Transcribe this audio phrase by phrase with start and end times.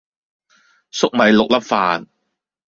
[0.91, 2.07] 栗米六粒飯